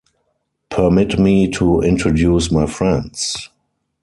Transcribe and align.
Permit 0.71 1.19
me 1.19 1.47
to 1.51 1.81
introduce 1.81 2.51
my 2.51 2.65
friends. 2.65 3.51